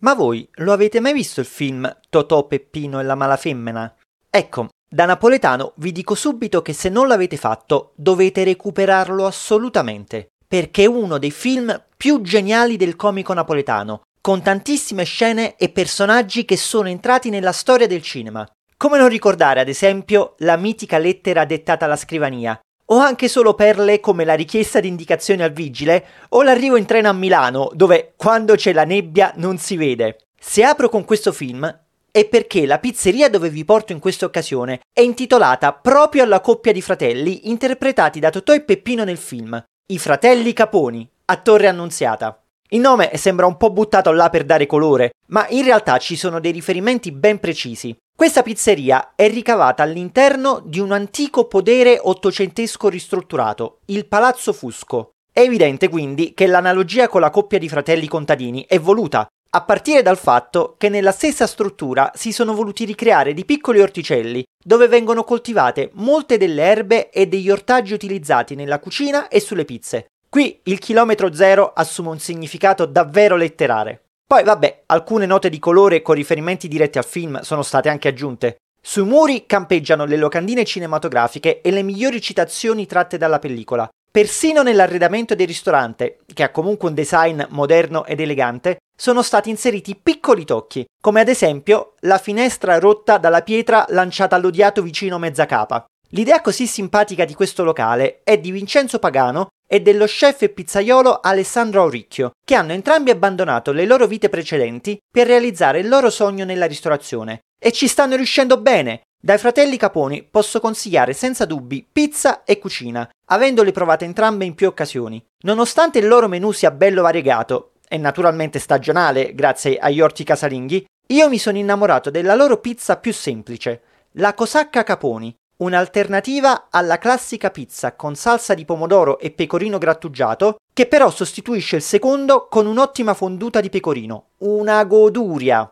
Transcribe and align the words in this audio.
Ma 0.00 0.14
voi 0.14 0.48
lo 0.56 0.72
avete 0.72 0.98
mai 1.00 1.12
visto 1.12 1.40
il 1.40 1.46
film 1.46 1.98
Totò, 2.08 2.46
Peppino 2.46 3.00
e 3.00 3.02
la 3.02 3.14
malafemmina? 3.14 3.94
Ecco, 4.30 4.68
da 4.88 5.04
napoletano 5.04 5.74
vi 5.76 5.92
dico 5.92 6.14
subito 6.14 6.62
che 6.62 6.72
se 6.72 6.88
non 6.88 7.06
l'avete 7.06 7.36
fatto 7.36 7.92
dovete 7.96 8.44
recuperarlo 8.44 9.26
assolutamente, 9.26 10.28
perché 10.46 10.84
è 10.84 10.86
uno 10.86 11.18
dei 11.18 11.30
film 11.30 11.84
più 11.96 12.22
geniali 12.22 12.76
del 12.76 12.96
comico 12.96 13.34
napoletano, 13.34 14.02
con 14.20 14.42
tantissime 14.42 15.04
scene 15.04 15.56
e 15.56 15.68
personaggi 15.68 16.44
che 16.44 16.56
sono 16.56 16.88
entrati 16.88 17.28
nella 17.30 17.52
storia 17.52 17.86
del 17.86 18.02
cinema. 18.02 18.48
Come 18.76 18.96
non 18.96 19.08
ricordare, 19.08 19.60
ad 19.60 19.68
esempio, 19.68 20.34
la 20.38 20.56
mitica 20.56 20.96
lettera 20.96 21.44
dettata 21.44 21.84
alla 21.84 21.96
scrivania, 21.96 22.58
o 22.92 22.98
anche 22.98 23.28
solo 23.28 23.54
perle 23.54 24.00
come 24.00 24.24
la 24.24 24.34
richiesta 24.34 24.80
di 24.80 24.88
indicazioni 24.88 25.42
al 25.42 25.52
vigile 25.52 26.06
o 26.30 26.42
l'arrivo 26.42 26.76
in 26.76 26.86
treno 26.86 27.08
a 27.08 27.12
Milano, 27.12 27.70
dove 27.74 28.14
quando 28.16 28.54
c'è 28.54 28.72
la 28.72 28.84
nebbia 28.84 29.32
non 29.36 29.58
si 29.58 29.76
vede. 29.76 30.18
Se 30.38 30.64
apro 30.64 30.88
con 30.88 31.04
questo 31.04 31.32
film 31.32 31.78
è 32.10 32.24
perché 32.26 32.66
la 32.66 32.78
pizzeria 32.78 33.30
dove 33.30 33.50
vi 33.50 33.64
porto 33.64 33.92
in 33.92 34.00
questa 34.00 34.26
occasione 34.26 34.80
è 34.92 35.00
intitolata 35.00 35.72
proprio 35.72 36.24
alla 36.24 36.40
coppia 36.40 36.72
di 36.72 36.82
fratelli 36.82 37.48
interpretati 37.48 38.18
da 38.18 38.30
Totò 38.30 38.52
e 38.52 38.62
Peppino 38.62 39.04
nel 39.04 39.18
film, 39.18 39.62
i 39.86 39.98
fratelli 39.98 40.52
Caponi, 40.52 41.08
a 41.26 41.36
Torre 41.36 41.68
Annunziata. 41.68 42.42
Il 42.72 42.78
nome 42.78 43.10
sembra 43.16 43.46
un 43.46 43.56
po' 43.56 43.70
buttato 43.70 44.12
là 44.12 44.30
per 44.30 44.44
dare 44.44 44.66
colore, 44.66 45.10
ma 45.30 45.44
in 45.48 45.64
realtà 45.64 45.98
ci 45.98 46.14
sono 46.14 46.38
dei 46.38 46.52
riferimenti 46.52 47.10
ben 47.10 47.40
precisi. 47.40 47.96
Questa 48.16 48.42
pizzeria 48.42 49.14
è 49.16 49.28
ricavata 49.28 49.82
all'interno 49.82 50.62
di 50.64 50.78
un 50.78 50.92
antico 50.92 51.48
podere 51.48 51.98
ottocentesco 52.00 52.88
ristrutturato, 52.88 53.80
il 53.86 54.06
Palazzo 54.06 54.52
Fusco. 54.52 55.14
È 55.32 55.40
evidente 55.40 55.88
quindi 55.88 56.32
che 56.32 56.46
l'analogia 56.46 57.08
con 57.08 57.20
la 57.20 57.30
coppia 57.30 57.58
di 57.58 57.68
fratelli 57.68 58.06
contadini 58.06 58.64
è 58.68 58.78
voluta, 58.78 59.26
a 59.52 59.64
partire 59.64 60.02
dal 60.02 60.18
fatto 60.18 60.76
che 60.78 60.88
nella 60.88 61.10
stessa 61.10 61.48
struttura 61.48 62.12
si 62.14 62.30
sono 62.30 62.54
voluti 62.54 62.84
ricreare 62.84 63.34
di 63.34 63.44
piccoli 63.44 63.80
orticelli, 63.80 64.44
dove 64.64 64.86
vengono 64.86 65.24
coltivate 65.24 65.90
molte 65.94 66.36
delle 66.36 66.62
erbe 66.62 67.10
e 67.10 67.26
degli 67.26 67.50
ortaggi 67.50 67.94
utilizzati 67.94 68.54
nella 68.54 68.78
cucina 68.78 69.26
e 69.26 69.40
sulle 69.40 69.64
pizze. 69.64 70.06
Qui 70.30 70.60
il 70.66 70.78
chilometro 70.78 71.34
zero 71.34 71.72
assume 71.74 72.10
un 72.10 72.20
significato 72.20 72.86
davvero 72.86 73.34
letterale. 73.34 74.00
Poi 74.24 74.44
vabbè, 74.44 74.82
alcune 74.86 75.26
note 75.26 75.50
di 75.50 75.58
colore 75.58 76.02
con 76.02 76.14
riferimenti 76.14 76.68
diretti 76.68 76.98
al 76.98 77.04
film 77.04 77.40
sono 77.40 77.62
state 77.62 77.88
anche 77.88 78.06
aggiunte. 78.06 78.58
Sui 78.80 79.02
muri 79.04 79.44
campeggiano 79.44 80.04
le 80.04 80.16
locandine 80.16 80.64
cinematografiche 80.64 81.60
e 81.62 81.72
le 81.72 81.82
migliori 81.82 82.20
citazioni 82.20 82.86
tratte 82.86 83.18
dalla 83.18 83.40
pellicola. 83.40 83.88
Persino 84.08 84.62
nell'arredamento 84.62 85.34
del 85.34 85.48
ristorante, 85.48 86.20
che 86.32 86.44
ha 86.44 86.50
comunque 86.50 86.88
un 86.88 86.94
design 86.94 87.42
moderno 87.48 88.04
ed 88.04 88.20
elegante, 88.20 88.76
sono 88.96 89.22
stati 89.22 89.50
inseriti 89.50 89.96
piccoli 90.00 90.44
tocchi, 90.44 90.84
come 91.02 91.20
ad 91.20 91.28
esempio 91.28 91.94
la 92.02 92.18
finestra 92.18 92.78
rotta 92.78 93.18
dalla 93.18 93.42
pietra 93.42 93.84
lanciata 93.88 94.36
all'odiato 94.36 94.80
vicino 94.80 95.18
mezza 95.18 95.46
capa. 95.46 95.84
L'idea 96.12 96.40
così 96.40 96.66
simpatica 96.66 97.24
di 97.24 97.34
questo 97.34 97.62
locale 97.62 98.22
è 98.24 98.36
di 98.36 98.50
Vincenzo 98.50 98.98
Pagano 98.98 99.48
e 99.68 99.80
dello 99.80 100.06
chef 100.06 100.42
e 100.42 100.48
pizzaiolo 100.48 101.20
Alessandro 101.20 101.82
Auricchio, 101.82 102.32
che 102.44 102.56
hanno 102.56 102.72
entrambi 102.72 103.10
abbandonato 103.10 103.70
le 103.70 103.86
loro 103.86 104.08
vite 104.08 104.28
precedenti 104.28 104.98
per 105.08 105.28
realizzare 105.28 105.78
il 105.78 105.88
loro 105.88 106.10
sogno 106.10 106.44
nella 106.44 106.66
ristorazione. 106.66 107.42
E 107.62 107.70
ci 107.70 107.86
stanno 107.86 108.16
riuscendo 108.16 108.60
bene! 108.60 109.02
Dai 109.22 109.38
fratelli 109.38 109.76
Caponi 109.76 110.24
posso 110.24 110.58
consigliare 110.58 111.12
senza 111.12 111.44
dubbi 111.44 111.86
pizza 111.90 112.42
e 112.42 112.58
cucina, 112.58 113.08
avendole 113.26 113.70
provate 113.70 114.04
entrambe 114.04 114.44
in 114.44 114.54
più 114.54 114.66
occasioni. 114.66 115.24
Nonostante 115.42 116.00
il 116.00 116.08
loro 116.08 116.26
menù 116.26 116.50
sia 116.50 116.72
bello 116.72 117.02
variegato, 117.02 117.74
e 117.86 117.98
naturalmente 117.98 118.58
stagionale 118.58 119.34
grazie 119.34 119.78
agli 119.78 120.00
orti 120.00 120.24
casalinghi, 120.24 120.84
io 121.08 121.28
mi 121.28 121.38
sono 121.38 121.58
innamorato 121.58 122.10
della 122.10 122.34
loro 122.34 122.58
pizza 122.58 122.96
più 122.96 123.12
semplice, 123.12 123.82
la 124.14 124.34
Cosacca 124.34 124.82
Caponi, 124.82 125.32
un'alternativa 125.60 126.68
alla 126.70 126.98
classica 126.98 127.50
pizza 127.50 127.94
con 127.94 128.14
salsa 128.14 128.54
di 128.54 128.64
pomodoro 128.64 129.18
e 129.18 129.30
pecorino 129.30 129.78
grattugiato, 129.78 130.56
che 130.72 130.86
però 130.86 131.10
sostituisce 131.10 131.76
il 131.76 131.82
secondo 131.82 132.46
con 132.48 132.66
un'ottima 132.66 133.14
fonduta 133.14 133.60
di 133.60 133.70
pecorino. 133.70 134.30
Una 134.38 134.84
goduria! 134.84 135.70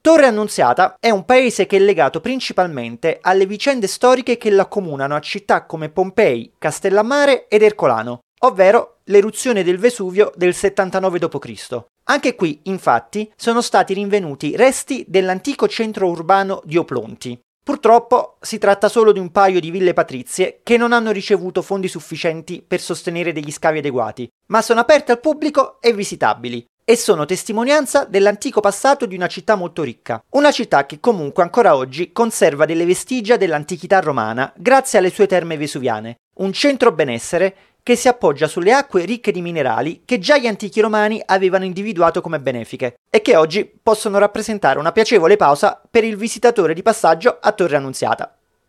Torre 0.00 0.26
Annunziata 0.26 0.96
è 0.98 1.10
un 1.10 1.24
paese 1.24 1.66
che 1.66 1.76
è 1.76 1.80
legato 1.80 2.20
principalmente 2.20 3.18
alle 3.20 3.46
vicende 3.46 3.86
storiche 3.86 4.36
che 4.36 4.50
l'accomunano 4.50 5.14
a 5.14 5.20
città 5.20 5.64
come 5.64 5.90
Pompei, 5.90 6.54
Castellammare 6.58 7.46
ed 7.46 7.62
Ercolano, 7.62 8.22
ovvero 8.40 8.96
l'eruzione 9.04 9.62
del 9.62 9.78
Vesuvio 9.78 10.32
del 10.34 10.54
79 10.54 11.18
d.C. 11.20 11.84
Anche 12.04 12.34
qui, 12.34 12.60
infatti, 12.64 13.32
sono 13.36 13.60
stati 13.60 13.94
rinvenuti 13.94 14.56
resti 14.56 15.04
dell'antico 15.06 15.68
centro 15.68 16.08
urbano 16.08 16.60
di 16.64 16.76
Oplonti, 16.76 17.40
Purtroppo 17.64 18.38
si 18.40 18.58
tratta 18.58 18.88
solo 18.88 19.12
di 19.12 19.20
un 19.20 19.30
paio 19.30 19.60
di 19.60 19.70
ville 19.70 19.92
patrizie 19.92 20.60
che 20.64 20.76
non 20.76 20.92
hanno 20.92 21.12
ricevuto 21.12 21.62
fondi 21.62 21.86
sufficienti 21.86 22.60
per 22.66 22.80
sostenere 22.80 23.32
degli 23.32 23.52
scavi 23.52 23.78
adeguati, 23.78 24.28
ma 24.46 24.60
sono 24.62 24.80
aperte 24.80 25.12
al 25.12 25.20
pubblico 25.20 25.80
e 25.80 25.92
visitabili 25.92 26.66
e 26.84 26.96
sono 26.96 27.24
testimonianza 27.24 28.04
dell'antico 28.04 28.60
passato 28.60 29.06
di 29.06 29.14
una 29.14 29.28
città 29.28 29.54
molto 29.54 29.84
ricca. 29.84 30.20
Una 30.30 30.50
città 30.50 30.86
che 30.86 30.98
comunque 30.98 31.44
ancora 31.44 31.76
oggi 31.76 32.10
conserva 32.10 32.64
delle 32.64 32.84
vestigia 32.84 33.36
dell'antichità 33.36 34.00
romana 34.00 34.52
grazie 34.56 34.98
alle 34.98 35.10
sue 35.10 35.28
terme 35.28 35.56
vesuviane, 35.56 36.16
un 36.38 36.52
centro 36.52 36.90
benessere 36.90 37.54
che 37.82 37.96
si 37.96 38.08
appoggia 38.08 38.46
sulle 38.46 38.72
acque 38.72 39.04
ricche 39.04 39.32
di 39.32 39.42
minerali 39.42 40.02
che 40.04 40.18
già 40.18 40.38
gli 40.38 40.46
antichi 40.46 40.80
romani 40.80 41.20
avevano 41.24 41.64
individuato 41.64 42.20
come 42.20 42.40
benefiche 42.40 42.94
e 43.10 43.20
che 43.22 43.36
oggi 43.36 43.70
possono 43.82 44.18
rappresentare 44.18 44.78
una 44.78 44.92
piacevole 44.92 45.36
pausa 45.36 45.80
per 45.90 46.04
il 46.04 46.16
visitatore 46.16 46.74
di 46.74 46.82
passaggio 46.82 47.38
a 47.40 47.52
Torre 47.52 47.76
Annunziata. 47.76 48.36